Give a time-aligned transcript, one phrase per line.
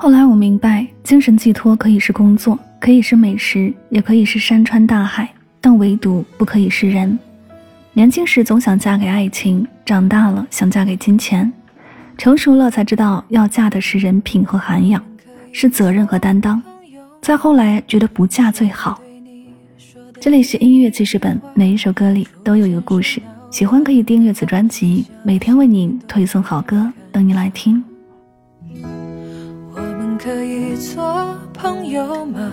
[0.00, 5.28] 后来我明白，精神寄托可以是工作，可以是美食，也可以是山川大海，
[5.60, 7.18] 但唯独不可以是人。
[7.94, 11.52] 年轻时总想嫁给爱情，长大了想嫁给金钱，
[12.16, 15.04] 成熟了才知道要嫁的是人品和涵养，
[15.50, 16.62] 是责任和担当。
[17.20, 19.02] 再后来觉得不嫁最好。
[20.20, 23.20] 这里是音乐记事本，每一首歌里都有一个故事，
[23.50, 27.82] 喜欢可以订阅此专辑，每天为您推送好歌，等你来听。
[30.28, 32.52] 可以做朋友吗？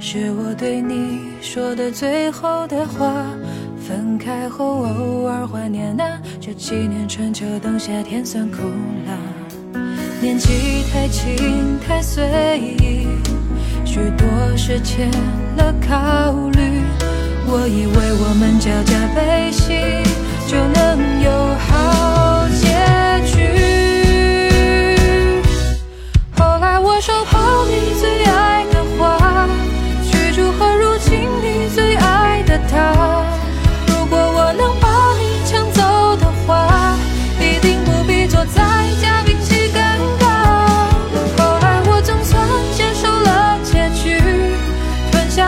[0.00, 3.14] 是我对你说的最后的话。
[3.78, 8.58] 分开后偶尔怀念那这几年春秋冬夏天算苦
[9.06, 9.80] 辣。
[10.20, 12.24] 年纪太轻太随
[12.58, 13.06] 意，
[13.84, 15.08] 许多事欠
[15.56, 16.82] 了考虑。
[17.46, 19.74] 我以为我们交加悲喜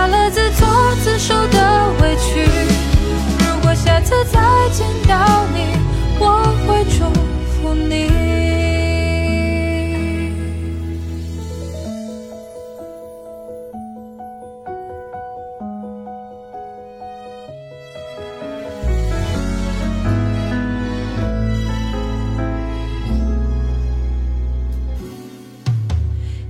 [0.03, 0.67] 下了自作
[1.05, 2.45] 自受的委屈。
[3.39, 4.41] 如果下次再
[4.73, 5.77] 见到你，
[6.19, 7.05] 我会祝
[7.47, 8.11] 福你。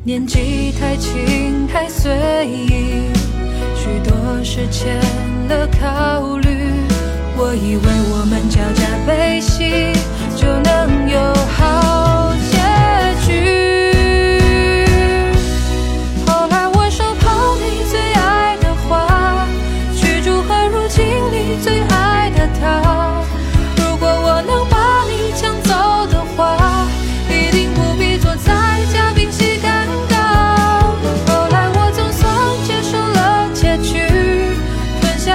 [0.05, 2.11] 年纪太轻太随
[2.47, 3.12] 意，
[3.92, 4.98] 许多事欠
[5.48, 6.72] 了考虑。
[7.36, 8.11] 我以为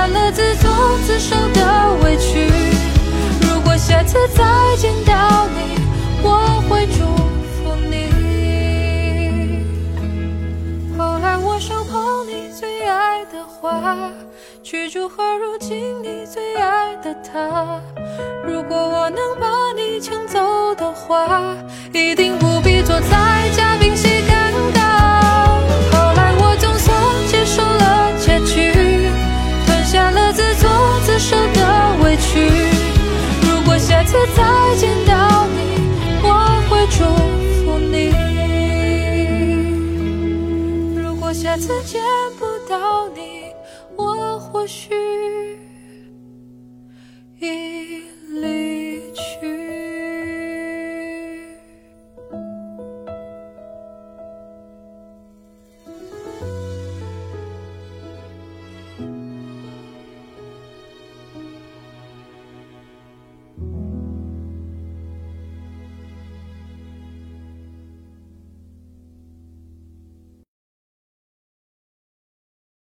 [0.05, 0.69] 了自作
[1.05, 2.47] 自受的委屈。
[3.41, 4.43] 如果下次再
[4.77, 5.79] 见到你，
[6.21, 7.03] 我会祝
[7.55, 7.95] 福你。
[10.97, 13.95] 后来我手捧你最爱的花，
[14.61, 17.81] 去祝贺如今你最爱的他。
[18.45, 21.41] 如果我能把你抢走的话，
[21.93, 22.99] 一定不必坐
[41.59, 42.00] 再见
[42.38, 43.51] 不到你
[43.95, 44.94] 我或许